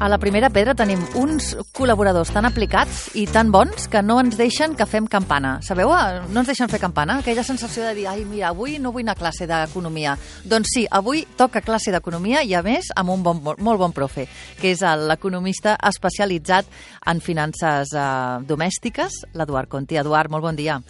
A 0.00 0.08
la 0.08 0.16
primera 0.16 0.48
pedra 0.48 0.72
tenim 0.72 1.02
uns 1.20 1.50
col·laboradors 1.76 2.30
tan 2.32 2.46
aplicats 2.48 3.10
i 3.20 3.26
tan 3.28 3.50
bons 3.52 3.84
que 3.92 4.00
no 4.00 4.14
ens 4.22 4.38
deixen 4.40 4.72
que 4.72 4.86
fem 4.88 5.04
campana. 5.04 5.58
Sabeu? 5.60 5.92
eh? 5.92 6.22
No 6.32 6.40
ens 6.40 6.48
deixen 6.48 6.70
fer 6.72 6.80
campana. 6.80 7.18
Aquella 7.20 7.44
sensació 7.44 7.84
de 7.84 7.92
dir, 7.98 8.06
ai, 8.08 8.24
mira, 8.24 8.48
avui 8.48 8.78
no 8.80 8.94
vull 8.94 9.04
anar 9.04 9.18
a 9.18 9.20
classe 9.20 9.44
d'economia. 9.44 10.16
Doncs 10.48 10.72
sí, 10.72 10.86
avui 10.88 11.26
toca 11.36 11.60
classe 11.60 11.92
d'economia 11.92 12.40
i, 12.40 12.56
a 12.56 12.64
més, 12.64 12.88
amb 12.96 13.12
un 13.12 13.22
bon, 13.22 13.44
molt 13.44 13.84
bon 13.84 13.92
profe, 13.92 14.24
que 14.56 14.72
és 14.72 14.80
l'economista 14.80 15.76
especialitzat 15.92 16.64
en 17.12 17.20
finances 17.20 17.92
eh, 17.92 18.08
domèstiques, 18.48 19.26
l'Eduard 19.36 19.68
Conti. 19.68 20.00
Eduard, 20.00 20.32
molt 20.32 20.48
bon 20.48 20.56
dia. 20.56 20.80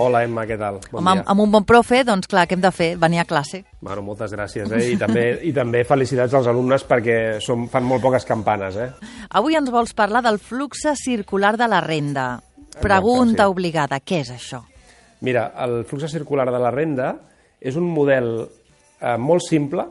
Hola, 0.00 0.22
Emma, 0.24 0.46
què 0.48 0.56
tal? 0.56 0.78
Bon 0.88 1.02
Home, 1.02 1.12
amb, 1.12 1.26
amb 1.28 1.42
un 1.44 1.50
bon 1.52 1.64
profe, 1.68 1.98
doncs 2.08 2.28
clar, 2.30 2.46
què 2.48 2.56
hem 2.56 2.62
de 2.62 2.70
fer? 2.72 2.94
Venir 3.00 3.20
a 3.20 3.26
classe. 3.28 3.58
Bueno, 3.84 4.00
moltes 4.06 4.32
gràcies, 4.32 4.70
eh? 4.72 4.80
I 4.94 4.96
també, 5.00 5.24
I 5.44 5.52
també 5.52 5.82
felicitats 5.84 6.32
als 6.38 6.48
alumnes 6.48 6.86
perquè 6.88 7.16
som, 7.44 7.66
fan 7.68 7.84
molt 7.84 8.00
poques 8.06 8.24
campanes, 8.28 8.78
eh? 8.80 8.88
Avui 9.36 9.58
ens 9.60 9.68
vols 9.72 9.92
parlar 9.98 10.22
del 10.24 10.40
flux 10.40 10.86
circular 11.02 11.52
de 11.60 11.68
la 11.68 11.82
renda. 11.84 12.30
Pregunta 12.80 13.44
sí. 13.44 13.52
obligada, 13.52 14.00
què 14.00 14.22
és 14.24 14.32
això? 14.32 14.62
Mira, 15.26 15.50
el 15.60 15.82
flux 15.84 16.08
circular 16.08 16.48
de 16.48 16.62
la 16.62 16.72
renda 16.72 17.12
és 17.60 17.76
un 17.76 17.84
model 17.92 18.32
eh, 18.40 19.18
molt 19.20 19.44
simple 19.44 19.84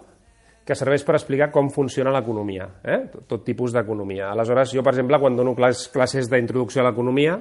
que 0.65 0.77
serveix 0.77 1.05
per 1.05 1.19
explicar 1.19 1.51
com 1.53 1.69
funciona 1.73 2.13
l'economia, 2.13 2.65
eh? 2.81 3.03
tot, 3.13 3.27
tot 3.29 3.45
tipus 3.45 3.77
d'economia. 3.77 4.31
Aleshores, 4.33 4.73
jo, 4.73 4.81
per 4.85 4.95
exemple, 4.95 5.21
quan 5.21 5.37
dono 5.37 5.53
clas, 5.57 5.85
classes 5.93 6.29
d'introducció 6.33 6.81
a 6.81 6.89
l'economia, 6.89 7.37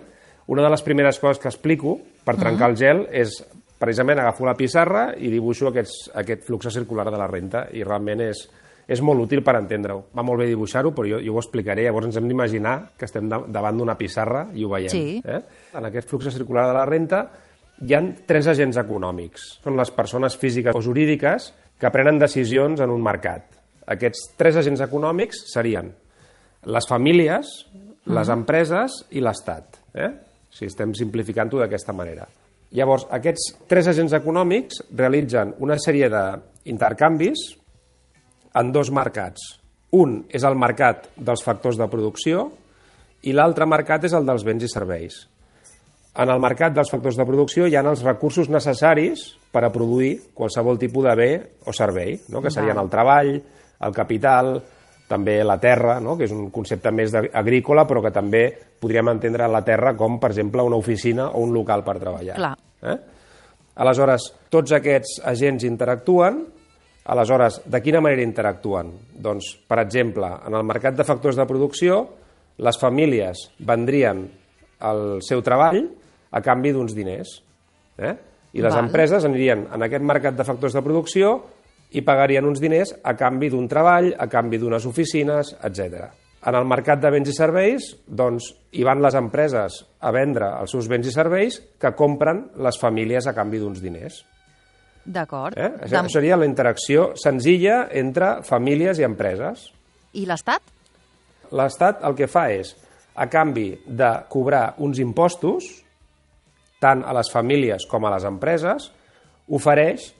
una 0.48 0.64
de 0.64 0.70
les 0.72 0.82
primeres 0.82 1.18
coses 1.20 1.40
que 1.42 1.50
explico 1.50 1.98
per 2.24 2.38
trencar 2.40 2.70
el 2.72 2.76
gel 2.80 3.02
és 3.12 3.34
precisament 3.78 4.18
agafo 4.22 4.46
la 4.48 4.56
pissarra 4.58 5.10
i 5.14 5.30
dibuixo 5.30 5.68
aquests, 5.70 6.08
aquest 6.18 6.46
flux 6.46 6.70
circular 6.74 7.06
de 7.08 7.18
la 7.20 7.28
renta 7.30 7.66
i 7.76 7.84
realment 7.84 8.22
és, 8.24 8.40
és 8.88 9.02
molt 9.04 9.26
útil 9.26 9.42
per 9.44 9.58
entendre-ho. 9.58 10.06
Va 10.16 10.24
molt 10.26 10.40
bé 10.42 10.48
dibuixar-ho, 10.50 10.94
però 10.96 11.06
jo, 11.10 11.18
jo 11.22 11.34
ho 11.36 11.42
explicaré. 11.42 11.84
Llavors 11.84 12.08
ens 12.08 12.18
hem 12.18 12.30
d'imaginar 12.30 12.78
que 12.98 13.06
estem 13.06 13.28
da 13.30 13.42
davant 13.58 13.78
d'una 13.78 13.98
pissarra 14.00 14.46
i 14.56 14.64
ho 14.64 14.72
veiem. 14.72 14.90
Sí. 14.92 15.20
Eh? 15.20 15.42
En 15.78 15.88
aquest 15.88 16.08
flux 16.10 16.30
circular 16.32 16.66
de 16.70 16.78
la 16.78 16.86
renta 16.88 17.22
hi 17.84 17.94
han 17.94 18.14
tres 18.26 18.48
agents 18.50 18.80
econòmics. 18.80 19.44
Són 19.62 19.76
les 19.78 19.92
persones 19.94 20.36
físiques 20.40 20.74
o 20.74 20.82
jurídiques 20.82 21.52
que 21.78 21.92
prenen 21.94 22.18
decisions 22.18 22.80
en 22.82 22.90
un 22.90 23.04
mercat. 23.04 23.52
Aquests 23.88 24.32
tres 24.40 24.58
agents 24.58 24.80
econòmics 24.84 25.44
serien 25.52 25.92
les 26.68 26.88
famílies, 26.88 27.52
les 28.08 28.32
empreses 28.32 28.98
i 29.14 29.22
l'Estat. 29.22 29.78
Eh? 29.94 30.10
Si 30.58 30.66
estem 30.66 30.92
simplificant-ho 30.98 31.60
d'aquesta 31.62 31.94
manera. 31.94 32.26
Llavors, 32.74 33.06
aquests 33.14 33.52
tres 33.70 33.86
agents 33.88 34.12
econòmics 34.18 34.82
realitzen 34.98 35.54
una 35.64 35.78
sèrie 35.80 36.10
d'intercanvis 36.10 37.44
en 38.58 38.72
dos 38.74 38.90
mercats. 38.92 39.54
Un 39.96 40.24
és 40.28 40.44
el 40.44 40.58
mercat 40.58 41.06
dels 41.16 41.44
factors 41.46 41.78
de 41.80 41.86
producció 41.88 42.48
i 43.24 43.32
l'altre 43.32 43.66
mercat 43.66 44.04
és 44.04 44.14
el 44.14 44.26
dels 44.26 44.44
béns 44.44 44.66
i 44.66 44.72
serveis. 44.72 45.22
En 46.18 46.32
el 46.32 46.40
mercat 46.42 46.74
dels 46.74 46.90
factors 46.90 47.16
de 47.16 47.24
producció 47.24 47.68
hi 47.68 47.76
ha 47.78 47.84
els 47.86 48.02
recursos 48.02 48.50
necessaris 48.50 49.22
per 49.54 49.62
a 49.64 49.70
produir 49.72 50.16
qualsevol 50.34 50.80
tipus 50.80 51.06
de 51.06 51.14
bé 51.16 51.30
o 51.64 51.72
servei, 51.72 52.18
no? 52.28 52.42
que 52.42 52.50
serien 52.50 52.80
el 52.82 52.90
treball, 52.90 53.36
el 53.86 53.94
capital, 53.94 54.56
també 55.08 55.38
la 55.44 55.56
terra, 55.60 55.98
no? 56.04 56.16
que 56.18 56.28
és 56.28 56.34
un 56.34 56.50
concepte 56.54 56.92
més 56.94 57.14
agrícola, 57.16 57.86
però 57.88 58.02
que 58.04 58.12
també 58.14 58.42
podríem 58.78 59.14
entendre 59.14 59.48
la 59.50 59.64
terra 59.66 59.94
com, 59.96 60.18
per 60.20 60.30
exemple, 60.34 60.62
una 60.62 60.78
oficina 60.78 61.30
o 61.32 61.42
un 61.46 61.54
local 61.56 61.82
per 61.86 61.96
treballar. 61.98 62.36
Clar. 62.36 62.54
Eh? 62.84 62.98
Aleshores, 63.78 64.28
tots 64.52 64.74
aquests 64.76 65.18
agents 65.30 65.64
interactuen. 65.66 66.42
Aleshores, 67.08 67.62
de 67.64 67.80
quina 67.80 68.02
manera 68.04 68.24
interactuen? 68.26 68.92
Doncs, 69.24 69.54
per 69.68 69.80
exemple, 69.80 70.28
en 70.46 70.56
el 70.58 70.66
mercat 70.68 70.98
de 70.98 71.06
factors 71.08 71.38
de 71.38 71.46
producció, 71.48 72.02
les 72.58 72.78
famílies 72.78 73.48
vendrien 73.64 74.26
el 74.88 75.04
seu 75.24 75.42
treball 75.46 75.84
a 76.34 76.42
canvi 76.44 76.74
d'uns 76.74 76.94
diners. 76.94 77.38
Eh? 77.98 78.14
I 78.52 78.64
les 78.64 78.74
Val. 78.74 78.86
empreses 78.86 79.24
anirien 79.24 79.64
en 79.74 79.84
aquest 79.86 80.04
mercat 80.04 80.36
de 80.36 80.46
factors 80.46 80.74
de 80.76 80.82
producció 80.84 81.38
i 81.96 82.02
pagarien 82.04 82.44
uns 82.44 82.60
diners 82.60 82.94
a 83.02 83.14
canvi 83.16 83.48
d'un 83.50 83.68
treball, 83.68 84.12
a 84.18 84.26
canvi 84.28 84.58
d'unes 84.60 84.84
oficines, 84.86 85.54
etc. 85.64 86.08
En 86.46 86.54
el 86.54 86.66
mercat 86.68 87.00
de 87.02 87.10
béns 87.10 87.28
i 87.32 87.34
serveis, 87.34 87.86
doncs, 88.06 88.50
hi 88.72 88.84
van 88.86 89.00
les 89.02 89.16
empreses 89.18 89.80
a 90.00 90.10
vendre 90.14 90.50
els 90.60 90.70
seus 90.70 90.86
béns 90.88 91.08
i 91.08 91.14
serveis 91.14 91.56
que 91.80 91.94
compren 91.98 92.44
les 92.62 92.78
famílies 92.78 93.26
a 93.26 93.34
canvi 93.34 93.58
d'uns 93.62 93.80
diners. 93.82 94.20
D'acord. 95.08 95.56
Eh? 95.56 95.70
Això 95.86 95.96
Dem- 96.02 96.10
seria 96.12 96.36
la 96.36 96.44
interacció 96.46 97.14
senzilla 97.16 97.88
entre 97.90 98.42
famílies 98.44 98.98
i 99.00 99.06
empreses. 99.08 99.70
I 100.12 100.26
l'Estat? 100.28 100.62
L'Estat 101.56 102.04
el 102.04 102.14
que 102.14 102.28
fa 102.28 102.50
és, 102.52 102.74
a 103.16 103.26
canvi 103.32 103.70
de 103.86 104.10
cobrar 104.28 104.74
uns 104.84 105.00
impostos, 105.00 105.64
tant 106.78 107.00
a 107.02 107.14
les 107.16 107.30
famílies 107.32 107.86
com 107.90 108.04
a 108.04 108.12
les 108.14 108.24
empreses, 108.28 108.92
ofereix 109.48 110.12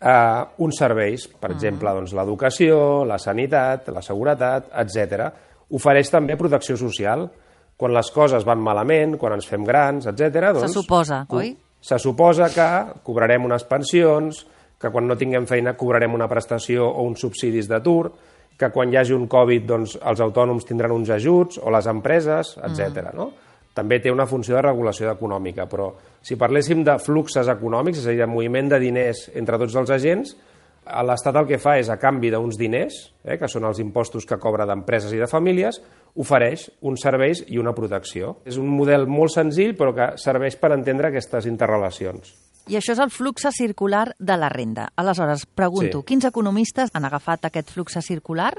eh, 0.00 0.44
uns 0.58 0.78
serveis, 0.78 1.26
per 1.40 1.50
exemple, 1.52 1.90
doncs, 1.96 2.12
l'educació, 2.16 3.04
la 3.08 3.18
sanitat, 3.18 3.88
la 3.94 4.02
seguretat, 4.02 4.70
etc. 4.82 5.28
Ofereix 5.74 6.10
també 6.12 6.36
protecció 6.36 6.76
social. 6.76 7.28
Quan 7.76 7.90
les 7.92 8.10
coses 8.14 8.44
van 8.46 8.60
malament, 8.62 9.16
quan 9.18 9.32
ens 9.34 9.46
fem 9.50 9.64
grans, 9.66 10.06
etc. 10.06 10.30
Se 10.30 10.52
Doncs, 10.60 10.74
suposa, 10.74 11.24
co- 11.28 11.40
oi? 11.42 11.56
Se 11.84 11.98
suposa 11.98 12.46
que 12.48 12.68
cobrarem 13.04 13.44
unes 13.44 13.64
pensions, 13.68 14.46
que 14.80 14.88
quan 14.90 15.06
no 15.08 15.16
tinguem 15.16 15.44
feina 15.46 15.74
cobrarem 15.76 16.14
una 16.14 16.28
prestació 16.28 16.86
o 16.88 17.02
uns 17.04 17.20
subsidis 17.20 17.66
d'atur, 17.68 18.12
que 18.56 18.70
quan 18.70 18.92
hi 18.92 18.96
hagi 18.96 19.12
un 19.12 19.26
Covid 19.26 19.66
doncs, 19.66 19.96
els 20.00 20.20
autònoms 20.22 20.64
tindran 20.64 20.92
uns 20.94 21.10
ajuts, 21.10 21.58
o 21.58 21.70
les 21.74 21.86
empreses, 21.90 22.54
etc. 22.62 23.10
No? 23.12 23.32
També 23.74 23.98
té 24.00 24.10
una 24.12 24.26
funció 24.30 24.54
de 24.54 24.62
regulació 24.62 25.10
econòmica, 25.10 25.66
però 25.66 25.90
si 26.22 26.36
parléssim 26.38 26.84
de 26.86 26.94
fluxes 27.02 27.48
econòmics, 27.50 27.98
és 27.98 28.06
a 28.06 28.12
dir, 28.14 28.20
de 28.22 28.30
moviment 28.30 28.68
de 28.70 28.78
diners 28.78 29.26
entre 29.34 29.58
tots 29.58 29.74
els 29.74 29.90
agents, 29.90 30.36
a 30.84 31.02
l'Estat 31.02 31.36
el 31.40 31.46
que 31.48 31.58
fa 31.58 31.78
és, 31.80 31.88
a 31.88 31.96
canvi 31.96 32.30
d'uns 32.30 32.58
diners, 32.60 32.98
eh, 33.24 33.38
que 33.40 33.48
són 33.48 33.64
els 33.64 33.80
impostos 33.80 34.26
que 34.28 34.38
cobra 34.38 34.66
d'empreses 34.68 35.12
i 35.16 35.20
de 35.20 35.26
famílies, 35.26 35.80
ofereix 36.14 36.68
uns 36.84 37.02
serveis 37.02 37.42
i 37.48 37.58
una 37.58 37.72
protecció. 37.74 38.36
És 38.44 38.58
un 38.60 38.68
model 38.68 39.08
molt 39.10 39.32
senzill, 39.34 39.74
però 39.76 39.94
que 39.96 40.10
serveix 40.20 40.56
per 40.60 40.74
entendre 40.76 41.08
aquestes 41.08 41.48
interrelacions. 41.50 42.34
I 42.68 42.78
això 42.78 42.94
és 42.94 43.00
el 43.02 43.10
flux 43.12 43.44
circular 43.52 44.14
de 44.18 44.36
la 44.40 44.48
renda. 44.48 44.90
Aleshores, 44.96 45.46
pregunto, 45.46 46.00
Sí. 46.00 46.04
quins 46.06 46.24
economistes 46.24 46.90
han 46.94 47.04
agafat 47.04 47.44
aquest 47.44 47.70
flux 47.70 47.98
circular 48.00 48.54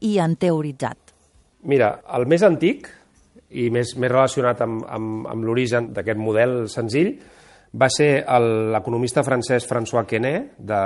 i 0.00 0.18
han 0.18 0.36
teoritzat? 0.36 0.98
Mira, 1.62 2.02
el 2.16 2.26
més 2.26 2.42
antic 2.42 2.88
i 3.50 3.70
més, 3.74 3.96
més 3.98 4.10
relacionat 4.12 4.60
amb, 4.62 4.84
amb, 4.86 5.26
amb 5.30 5.46
l'origen 5.46 5.90
d'aquest 5.94 6.20
model 6.20 6.62
senzill 6.70 7.14
va 7.80 7.88
ser 7.90 8.24
l'economista 8.74 9.22
francès 9.22 9.66
François 9.68 10.06
Quesnay, 10.06 10.40
de, 10.58 10.80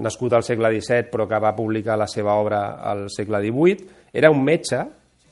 nascut 0.00 0.32
al 0.32 0.44
segle 0.44 0.70
XVII 0.76 1.08
però 1.12 1.26
que 1.28 1.40
va 1.40 1.54
publicar 1.56 1.98
la 1.98 2.08
seva 2.10 2.36
obra 2.40 2.80
al 2.80 3.08
segle 3.12 3.40
XVIII. 3.44 3.88
Era 4.12 4.30
un 4.30 4.42
metge, 4.44 4.80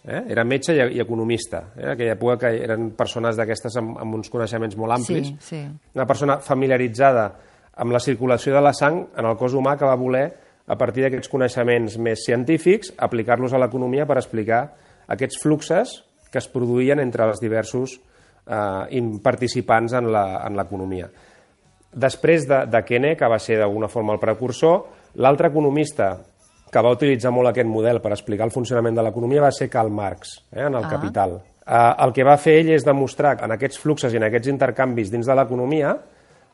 eh? 0.05 0.23
era 0.29 0.45
metge 0.45 0.75
i, 0.77 0.81
i 0.97 1.03
economista. 1.05 1.69
Eh? 1.77 1.85
En 1.85 1.93
aquella 1.95 2.17
època 2.17 2.39
que 2.45 2.65
eren 2.65 2.91
persones 2.97 3.39
d'aquestes 3.39 3.79
amb, 3.81 3.97
amb 4.01 4.19
uns 4.21 4.33
coneixements 4.33 4.77
molt 4.81 4.99
amplis. 4.99 5.33
Sí, 5.39 5.55
sí. 5.55 5.63
Una 5.97 6.07
persona 6.09 6.39
familiaritzada 6.45 7.31
amb 7.79 7.95
la 7.95 8.03
circulació 8.03 8.57
de 8.57 8.65
la 8.65 8.75
sang 8.75 9.05
en 9.17 9.29
el 9.29 9.39
cos 9.39 9.55
humà 9.55 9.77
que 9.79 9.87
va 9.87 9.97
voler, 9.99 10.27
a 10.69 10.77
partir 10.77 11.05
d'aquests 11.05 11.31
coneixements 11.33 11.97
més 12.03 12.27
científics, 12.27 12.93
aplicar-los 12.99 13.55
a 13.55 13.61
l'economia 13.63 14.05
per 14.05 14.19
explicar 14.21 14.67
aquests 15.09 15.41
fluxes 15.41 15.95
que 16.31 16.39
es 16.39 16.49
produïen 16.53 17.01
entre 17.01 17.27
els 17.29 17.41
diversos 17.41 17.99
eh, 18.47 19.03
participants 19.23 19.95
en 19.99 20.11
l'economia. 20.57 21.09
Després 21.89 22.47
de, 22.49 22.65
de 22.69 22.83
Kene, 22.85 23.15
que 23.17 23.29
va 23.29 23.39
ser 23.41 23.59
d'alguna 23.59 23.89
forma 23.89 24.13
el 24.13 24.21
precursor, 24.21 24.83
l'altre 25.17 25.49
economista 25.49 26.13
que 26.69 26.83
va 26.85 26.93
utilitzar 26.93 27.33
molt 27.33 27.49
aquest 27.49 27.69
model 27.69 28.03
per 28.05 28.13
explicar 28.13 28.45
el 28.45 28.53
funcionament 28.53 28.99
de 28.99 29.05
l'economia 29.07 29.47
va 29.47 29.53
ser 29.57 29.71
Karl 29.73 29.91
Marx, 29.91 30.37
eh, 30.53 30.67
en 30.67 30.75
el 30.75 30.85
Ah. 30.85 30.89
Capital. 30.89 31.41
Eh, 31.67 31.95
el 32.05 32.13
que 32.13 32.25
va 32.25 32.37
fer 32.37 32.59
ell 32.61 32.71
és 32.71 32.85
demostrar 32.85 33.37
que 33.37 33.45
en 33.45 33.53
aquests 33.53 33.79
fluxes 33.79 34.13
i 34.13 34.17
en 34.17 34.25
aquests 34.25 34.49
intercanvis 34.49 35.11
dins 35.11 35.27
de 35.27 35.35
l'economia 35.35 35.97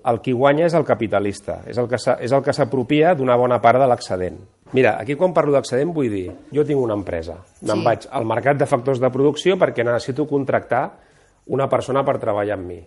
el 0.05 0.21
qui 0.21 0.33
guanya 0.33 0.67
és 0.67 0.75
el 0.75 0.85
capitalista, 0.85 1.63
és 1.67 1.79
el 1.79 2.43
que 2.43 2.53
s'apropia 2.53 3.15
d'una 3.15 3.37
bona 3.37 3.61
part 3.61 3.81
de 3.81 3.87
l'excedent. 3.89 4.37
Mira, 4.73 4.97
aquí 5.01 5.15
quan 5.15 5.33
parlo 5.35 5.53
d'excedent 5.53 5.93
vull 5.95 6.09
dir, 6.11 6.33
jo 6.53 6.65
tinc 6.65 6.81
una 6.81 6.95
empresa, 6.95 7.37
me'n 7.63 7.79
Sí. 7.79 7.85
vaig 7.85 8.07
al 8.11 8.25
mercat 8.25 8.57
de 8.59 8.67
factors 8.67 8.99
de 9.01 9.11
producció 9.11 9.57
perquè 9.57 9.85
necessito 9.85 10.27
contractar 10.27 10.99
una 11.47 11.69
persona 11.69 12.03
per 12.05 12.19
treballar 12.19 12.55
amb 12.59 12.67
mi. 12.67 12.81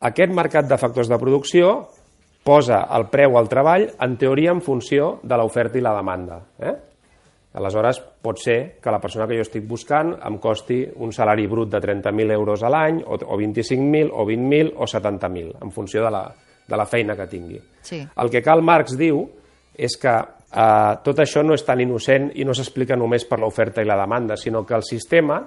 Aquest 0.00 0.32
mercat 0.32 0.66
de 0.68 0.76
factors 0.78 1.08
de 1.08 1.18
producció 1.18 1.88
posa 2.44 2.86
el 2.96 3.06
preu 3.08 3.36
al 3.38 3.48
treball, 3.48 3.88
en 4.00 4.16
teoria, 4.18 4.50
en 4.50 4.60
funció 4.60 5.20
de 5.22 5.36
l'oferta 5.36 5.78
i 5.78 5.80
la 5.80 5.94
demanda. 5.96 6.40
Eh? 6.58 6.74
Aleshores, 7.54 8.00
pot 8.22 8.38
ser 8.38 8.78
que 8.80 8.90
la 8.90 8.98
persona 9.00 9.26
que 9.28 9.36
jo 9.36 9.42
estic 9.44 9.66
buscant 9.68 10.14
em 10.24 10.38
costi 10.40 10.86
un 10.96 11.12
salari 11.12 11.46
brut 11.46 11.68
de 11.70 11.80
30.000 11.80 12.32
euros 12.32 12.62
a 12.62 12.70
l'any, 12.72 13.02
o, 13.04 13.14
o 13.14 13.36
25.000, 13.38 14.10
o 14.12 14.24
20.000, 14.24 14.72
o 14.76 14.84
70.000, 14.88 15.52
en 15.62 15.70
funció 15.70 16.02
de 16.04 16.10
la, 16.10 16.22
de 16.66 16.76
la 16.76 16.86
feina 16.86 17.14
que 17.14 17.26
tingui. 17.26 17.60
Sí. 17.82 18.00
El 18.16 18.30
que 18.30 18.42
Karl 18.42 18.62
Marx 18.62 18.96
diu 18.96 19.28
és 19.76 19.96
que 20.00 20.14
Uh, 20.52 20.98
tot 21.04 21.18
això 21.24 21.40
no 21.42 21.54
és 21.56 21.64
tan 21.64 21.80
innocent 21.80 22.30
i 22.36 22.44
no 22.44 22.52
s'explica 22.52 22.96
només 22.98 23.24
per 23.24 23.38
l'oferta 23.40 23.80
i 23.80 23.88
la 23.88 23.96
demanda, 23.96 24.36
sinó 24.36 24.66
que 24.68 24.74
el 24.76 24.82
sistema 24.84 25.38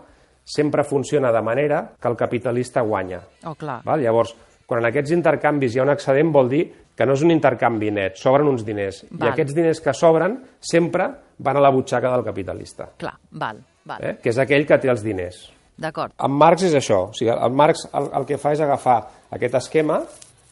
sempre 0.44 0.84
funciona 0.84 1.32
de 1.32 1.42
manera 1.42 1.92
que 2.00 2.08
el 2.08 2.16
capitalista 2.18 2.82
guanya. 2.82 3.20
Oh, 3.46 3.54
clar. 3.56 3.84
Val? 3.86 4.02
Llavors, 4.02 4.36
quan 4.66 4.82
en 4.82 4.90
aquests 4.90 5.14
intercanvis 5.14 5.76
hi 5.76 5.80
ha 5.82 5.86
un 5.86 5.94
excedent, 5.94 6.32
vol 6.34 6.50
dir 6.50 6.64
que 6.96 7.06
no 7.06 7.14
és 7.14 7.22
un 7.22 7.32
intercanvi 7.34 7.92
net, 7.92 8.18
sobren 8.18 8.48
uns 8.50 8.64
diners. 8.66 9.04
Val. 9.12 9.28
I 9.28 9.32
aquests 9.34 9.54
diners 9.54 9.82
que 9.84 9.94
sobren 9.94 10.40
sempre 10.62 11.10
van 11.38 11.58
a 11.60 11.62
la 11.62 11.70
butxaca 11.74 12.10
del 12.14 12.24
capitalista, 12.24 12.90
Clar, 12.98 13.14
val, 13.32 13.60
val. 13.84 14.02
eh? 14.02 14.16
que 14.24 14.32
és 14.32 14.38
aquell 14.42 14.66
que 14.66 14.78
té 14.80 14.90
els 14.90 15.04
diners. 15.04 15.42
D'acord. 15.78 16.14
En 16.24 16.32
Marx 16.32 16.64
és 16.64 16.74
això. 16.80 17.10
O 17.10 17.14
sigui, 17.14 17.34
el 17.36 17.52
Marx 17.52 17.84
el, 17.94 18.06
el 18.16 18.26
que 18.26 18.38
fa 18.40 18.54
és 18.56 18.62
agafar 18.64 19.02
aquest 19.36 19.58
esquema, 19.60 20.00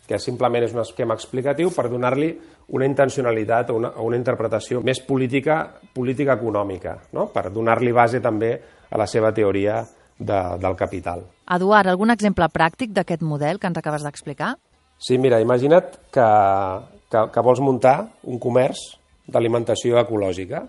que 0.07 0.19
simplement 0.19 0.65
és 0.65 0.73
un 0.75 0.81
esquema 0.83 1.15
explicatiu, 1.15 1.71
per 1.71 1.87
donar-li 1.91 2.29
una 2.75 2.87
intencionalitat 2.87 3.71
o 3.71 3.77
una, 3.79 3.93
una 4.03 4.19
interpretació 4.19 4.81
més 4.83 4.99
política, 5.03 5.61
política 5.95 6.35
econòmica, 6.35 6.97
no? 7.15 7.29
per 7.31 7.49
donar-li 7.53 7.93
base 7.95 8.19
també 8.23 8.53
a 8.89 8.99
la 8.99 9.07
seva 9.07 9.31
teoria 9.35 9.79
de, 10.19 10.41
del 10.59 10.75
capital. 10.79 11.23
Eduard, 11.55 11.89
algun 11.91 12.13
exemple 12.13 12.47
pràctic 12.51 12.93
d'aquest 12.95 13.23
model 13.23 13.59
que 13.59 13.71
ens 13.71 13.79
acabes 13.79 14.03
d'explicar? 14.05 14.53
Sí, 15.03 15.17
mira, 15.19 15.39
imagina't 15.43 15.97
que, 16.13 16.27
que, 17.11 17.25
que 17.33 17.43
vols 17.43 17.63
muntar 17.63 17.97
un 18.29 18.39
comerç 18.39 18.83
d'alimentació 19.27 19.99
ecològica. 20.03 20.63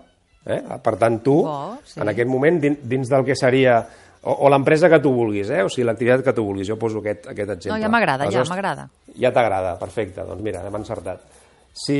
Eh? 0.45 0.59
Per 0.83 0.95
tant, 1.01 1.19
tu, 1.25 1.39
Bo, 1.43 1.75
sí. 1.87 1.99
en 2.03 2.11
aquest 2.11 2.29
moment, 2.29 2.59
dins 2.61 3.11
del 3.11 3.25
que 3.27 3.37
seria 3.37 3.79
o, 4.25 4.33
o 4.45 4.49
l'empresa 4.49 4.89
que 4.89 4.99
tu 4.99 5.13
vulguis, 5.13 5.49
eh? 5.53 5.61
o 5.63 5.69
sigui, 5.69 5.85
l'activitat 5.85 6.23
que 6.25 6.33
tu 6.33 6.43
vulguis. 6.47 6.67
Jo 6.67 6.79
poso 6.81 7.01
aquest, 7.03 7.29
aquest 7.31 7.55
exemple. 7.57 7.77
No, 7.77 7.81
ja 7.83 7.91
m'agrada, 7.93 8.29
ja 8.33 8.43
m'agrada. 8.49 8.87
Ja 9.21 9.31
t'agrada, 9.35 9.75
perfecte. 9.81 10.25
Doncs 10.25 10.41
mira, 10.45 10.63
hem 10.65 10.77
encertat. 10.81 11.23
Si 11.75 11.99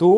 tu, 0.00 0.12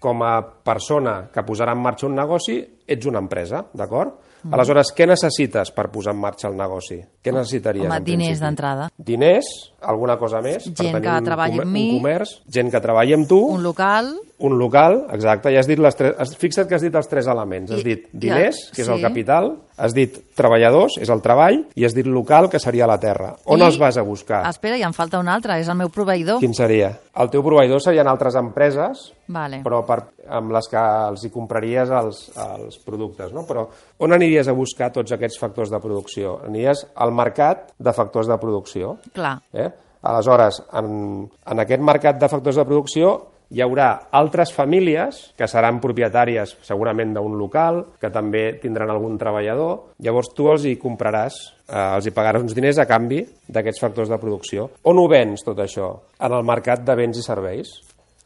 com 0.00 0.22
a 0.24 0.36
persona 0.64 1.18
que 1.34 1.44
posarà 1.44 1.74
en 1.76 1.82
marxa 1.84 2.08
un 2.08 2.16
negoci, 2.16 2.58
ets 2.88 3.10
una 3.10 3.20
empresa, 3.24 3.64
d'acord? 3.76 4.16
Mm. 4.44 4.54
Aleshores, 4.56 4.92
què 4.96 5.08
necessites 5.08 5.72
per 5.76 5.90
posar 5.92 6.16
en 6.16 6.22
marxa 6.24 6.48
el 6.48 6.56
negoci? 6.56 7.00
Què 7.24 7.32
necessitaries? 7.32 7.86
Home, 7.88 8.00
diners 8.04 8.40
d'entrada. 8.42 8.90
Diners, 9.00 9.48
alguna 9.80 10.18
cosa 10.20 10.42
més? 10.44 10.66
per 10.68 10.74
Gent 10.76 10.92
tenir 10.98 11.02
que 11.08 11.24
treballi 11.24 11.58
amb 11.62 11.72
mi. 11.72 11.86
Un 11.94 12.02
comerç, 12.02 12.36
gent 12.52 12.70
que 12.70 12.80
treballi 12.84 13.14
amb 13.16 13.28
tu, 13.28 13.40
Un 13.54 13.62
local, 13.64 14.12
un 14.44 14.58
local, 14.58 15.06
exacte, 15.14 15.48
ja 15.54 15.60
has 15.62 15.68
dit 15.70 15.78
les 15.80 15.96
tres... 15.96 16.12
has- 16.20 16.34
Fixa't 16.36 16.68
que 16.68 16.74
has 16.76 16.82
dit 16.84 16.94
els 16.94 17.08
tres 17.08 17.26
elements. 17.32 17.70
Has 17.72 17.80
I- 17.80 17.84
dit 17.84 18.02
ja, 18.12 18.18
diners, 18.26 18.58
que 18.74 18.82
és 18.82 18.88
el 18.92 18.98
sí. 19.00 19.02
capital, 19.06 19.54
has 19.78 19.94
dit 19.96 20.18
treballadors, 20.36 20.98
és 21.00 21.08
el 21.10 21.22
treball, 21.24 21.62
i 21.74 21.86
has 21.86 21.94
dit 21.96 22.06
local, 22.06 22.50
que 22.52 22.60
seria 22.60 22.86
la 22.90 22.98
terra. 23.00 23.32
On 23.46 23.58
I- 23.62 23.64
els 23.64 23.78
vas 23.80 23.96
a 23.96 24.02
buscar? 24.04 24.42
espera, 24.50 24.76
i 24.76 24.82
em 24.84 24.92
falta 24.92 25.18
un 25.22 25.28
altre, 25.32 25.56
és 25.62 25.68
el 25.72 25.78
meu 25.80 25.88
proveïdor. 25.88 26.40
Quin 26.44 26.52
seria? 26.54 26.92
El 27.16 27.30
teu 27.30 27.42
proveïdor 27.46 27.80
serien 27.80 28.08
altres 28.10 28.34
empreses, 28.36 29.06
Vale. 29.28 29.62
però 29.64 29.80
per, 29.86 30.00
amb 30.28 30.50
les 30.52 30.68
que 30.68 30.82
els 31.08 31.24
hi 31.24 31.30
compraries 31.30 31.88
els, 31.94 32.24
els 32.36 32.78
productes. 32.84 33.32
No? 33.32 33.46
Però 33.48 33.68
on 34.02 34.12
aniries 34.12 34.48
a 34.50 34.52
buscar 34.52 34.90
tots 34.92 35.14
aquests 35.14 35.38
factors 35.40 35.70
de 35.70 35.78
producció? 35.80 36.40
Aniries 36.44 36.84
al 36.96 37.13
mercat 37.14 37.70
de 37.78 37.92
factors 37.96 38.28
de 38.30 38.38
producció. 38.40 38.98
Clar, 39.14 39.38
Eh? 39.52 39.70
Aleshores, 40.04 40.58
en, 40.76 41.24
en 41.24 41.62
aquest 41.62 41.80
mercat 41.80 42.18
de 42.20 42.28
factors 42.28 42.58
de 42.60 42.66
producció 42.68 43.14
hi 43.54 43.60
haurà 43.62 43.88
altres 44.16 44.50
famílies 44.52 45.20
que 45.38 45.46
seran 45.48 45.78
propietàries 45.80 46.56
segurament 46.64 47.12
d'un 47.14 47.36
local, 47.38 47.82
que 48.00 48.10
també 48.12 48.58
tindran 48.62 48.90
algun 48.90 49.18
treballador. 49.20 49.94
Llavors 50.04 50.32
tu 50.34 50.48
els 50.52 50.64
hi 50.66 50.74
compraràs, 50.80 51.36
eh, 51.68 51.96
els 51.96 52.08
hi 52.08 52.14
pagaràs 52.16 52.44
uns 52.44 52.56
diners 52.56 52.80
a 52.82 52.88
canvi 52.90 53.22
d'aquests 53.48 53.80
factors 53.84 54.12
de 54.12 54.18
producció. 54.20 54.68
On 54.90 54.98
ho 54.98 55.08
vens 55.08 55.44
tot 55.46 55.60
això? 55.62 55.92
En 56.20 56.32
el 56.32 56.44
mercat 56.44 56.84
de 56.84 56.96
béns 56.98 57.20
i 57.20 57.24
serveis. 57.24 57.76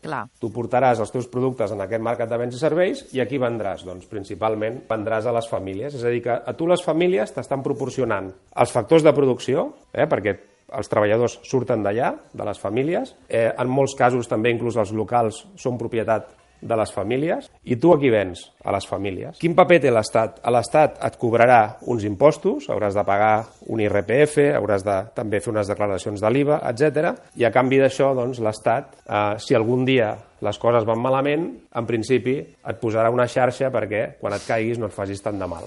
Clar. 0.02 0.24
Tu 0.40 0.50
portaràs 0.54 1.00
els 1.02 1.12
teus 1.14 1.28
productes 1.30 1.72
en 1.74 1.82
aquest 1.84 2.04
mercat 2.04 2.30
de 2.30 2.38
béns 2.40 2.56
i 2.56 2.60
serveis 2.60 3.04
i 3.16 3.22
aquí 3.24 3.40
vendràs? 3.42 3.84
Doncs 3.86 4.08
principalment 4.10 4.82
vendràs 4.90 5.26
a 5.26 5.34
les 5.36 5.48
famílies. 5.50 5.96
És 5.98 6.04
a 6.04 6.12
dir, 6.14 6.22
que 6.24 6.36
a 6.38 6.54
tu 6.56 6.68
les 6.70 6.84
famílies 6.84 7.34
t'estan 7.34 7.64
proporcionant 7.66 8.30
els 8.56 8.74
factors 8.74 9.06
de 9.06 9.14
producció, 9.16 9.72
eh, 9.92 10.06
perquè 10.06 10.36
els 10.78 10.90
treballadors 10.90 11.38
surten 11.48 11.82
d'allà, 11.84 12.12
de 12.36 12.44
les 12.44 12.58
famílies. 12.60 13.14
Eh, 13.28 13.48
en 13.50 13.70
molts 13.72 13.96
casos 13.96 14.28
també 14.28 14.52
inclús 14.52 14.76
els 14.76 14.92
locals 14.92 15.44
són 15.56 15.78
propietat 15.80 16.34
de 16.60 16.76
les 16.78 16.92
famílies, 16.94 17.48
i 17.64 17.76
tu 17.80 17.92
a 17.94 17.98
qui 18.00 18.10
vens? 18.12 18.44
A 18.64 18.72
les 18.74 18.86
famílies. 18.88 19.38
Quin 19.40 19.56
paper 19.58 19.80
té 19.84 19.92
l'Estat? 19.94 20.40
A 20.42 20.52
l'Estat 20.54 20.98
et 21.06 21.18
cobrarà 21.20 21.60
uns 21.90 22.06
impostos, 22.08 22.68
hauràs 22.72 22.96
de 22.98 23.04
pagar 23.06 23.34
un 23.68 23.82
IRPF, 23.84 24.38
hauràs 24.58 24.86
de 24.86 24.98
també 25.16 25.42
fer 25.44 25.52
unes 25.54 25.70
declaracions 25.70 26.22
de 26.22 26.32
l'IVA, 26.34 26.62
etc. 26.70 27.14
I 27.38 27.48
a 27.48 27.52
canvi 27.54 27.80
d'això, 27.82 28.12
doncs, 28.18 28.42
l'Estat, 28.44 28.96
eh, 29.06 29.36
si 29.42 29.56
algun 29.58 29.84
dia 29.88 30.14
les 30.44 30.58
coses 30.62 30.86
van 30.86 31.00
malament, 31.02 31.50
en 31.74 31.86
principi 31.86 32.38
et 32.38 32.80
posarà 32.80 33.10
una 33.10 33.26
xarxa 33.26 33.72
perquè 33.74 34.04
quan 34.20 34.36
et 34.36 34.46
caiguis 34.46 34.78
no 34.78 34.86
et 34.86 34.94
facis 34.94 35.22
tant 35.24 35.38
de 35.38 35.50
mal. 35.50 35.66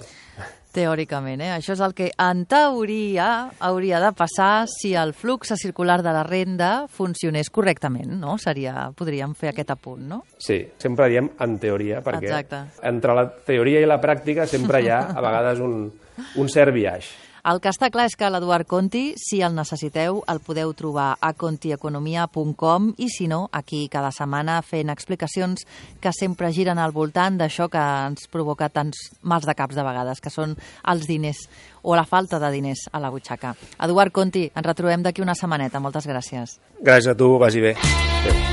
Teòricament, 0.71 1.41
eh? 1.44 1.50
Això 1.57 1.73
és 1.75 1.81
el 1.83 1.94
que 1.97 2.09
en 2.15 2.45
teoria 2.50 3.27
hauria 3.59 4.00
de 4.03 4.12
passar 4.15 4.68
si 4.71 4.94
el 4.95 5.12
flux 5.13 5.51
circular 5.59 6.00
de 6.01 6.13
la 6.15 6.23
renda 6.23 6.88
funcionés 6.88 7.50
correctament, 7.51 8.13
no? 8.21 8.38
Seria, 8.39 8.88
podríem 8.95 9.33
fer 9.35 9.51
aquest 9.51 9.73
apunt, 9.75 10.06
no? 10.07 10.21
Sí, 10.39 10.62
sempre 10.79 11.09
diem 11.12 11.27
en 11.44 11.57
teoria, 11.59 12.00
perquè 12.06 12.29
Exacte. 12.29 12.62
entre 12.88 13.18
la 13.18 13.27
teoria 13.51 13.81
i 13.83 13.89
la 13.89 14.00
pràctica 14.03 14.47
sempre 14.47 14.81
hi 14.81 14.89
ha 14.89 15.01
a 15.12 15.19
vegades 15.23 15.59
un, 15.59 15.91
un 16.39 16.50
cert 16.50 16.73
viatge. 16.75 17.31
El 17.41 17.57
que 17.57 17.71
està 17.71 17.89
clar 17.89 18.05
és 18.05 18.15
que 18.17 18.29
l'Eduard 18.29 18.67
Conti, 18.69 19.15
si 19.17 19.39
el 19.41 19.55
necessiteu, 19.57 20.19
el 20.29 20.41
podeu 20.45 20.75
trobar 20.77 21.15
a 21.17 21.31
contieconomia.com 21.33 22.91
i 23.01 23.09
si 23.09 23.25
no, 23.31 23.47
aquí 23.51 23.88
cada 23.89 24.11
setmana 24.13 24.59
fent 24.61 24.93
explicacions 24.93 25.65
que 26.03 26.13
sempre 26.13 26.51
giren 26.53 26.77
al 26.77 26.93
voltant 26.93 27.39
d'això 27.41 27.65
que 27.71 27.81
ens 27.81 28.29
provoca 28.29 28.69
tants 28.69 29.09
mals 29.23 29.49
de 29.49 29.57
caps 29.57 29.77
de 29.77 29.88
vegades, 29.88 30.21
que 30.21 30.29
són 30.29 30.53
els 30.85 31.09
diners 31.09 31.47
o 31.81 31.97
la 31.97 32.05
falta 32.05 32.38
de 32.38 32.53
diners 32.53 32.85
a 32.93 33.01
la 33.01 33.09
butxaca. 33.09 33.55
Eduard 33.81 34.13
Conti, 34.13 34.45
ens 34.53 34.67
retrobem 34.67 35.01
d'aquí 35.01 35.25
una 35.25 35.35
setmaneta. 35.35 35.81
Moltes 35.81 36.05
gràcies. 36.05 36.59
Gràcies 36.77 37.15
a 37.15 37.17
tu, 37.17 37.37
vagi 37.41 37.71
bé. 37.71 38.50